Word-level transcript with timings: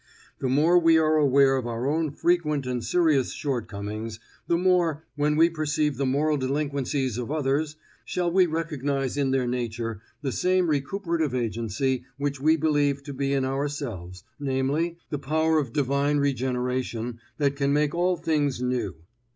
The 0.39 0.49
more 0.49 0.79
we 0.79 0.97
are 0.97 1.17
aware 1.17 1.55
of 1.57 1.67
our 1.67 1.85
own 1.87 2.09
frequent 2.09 2.65
and 2.65 2.83
serious 2.83 3.31
shortcomings, 3.33 4.19
the 4.47 4.57
more, 4.57 5.03
when 5.15 5.35
we 5.35 5.47
perceive 5.47 5.95
the 5.97 6.07
moral 6.07 6.37
delinquencies 6.37 7.19
of 7.19 7.29
others, 7.29 7.75
shall 8.03 8.31
we 8.31 8.47
recognize 8.47 9.15
in 9.15 9.29
their 9.29 9.45
nature 9.45 10.01
the 10.23 10.31
same 10.31 10.71
recuperative 10.71 11.35
agency 11.35 12.03
which 12.17 12.41
we 12.41 12.55
believe 12.57 13.03
to 13.03 13.13
be 13.13 13.31
in 13.31 13.45
ourselves, 13.45 14.23
namely, 14.39 14.97
the 15.11 15.19
power 15.19 15.59
of 15.59 15.71
divine 15.71 16.17
regeneration 16.17 17.19
that 17.37 17.55
can 17.55 17.71
make 17.71 17.93
all 17.93 18.17
things 18.17 18.59
new. 18.59 18.95